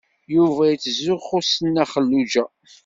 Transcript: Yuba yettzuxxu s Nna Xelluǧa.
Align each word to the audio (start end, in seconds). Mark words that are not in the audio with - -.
Yuba 0.35 0.63
yettzuxxu 0.71 1.39
s 1.41 1.51
Nna 1.65 1.83
Xelluǧa. 1.91 2.45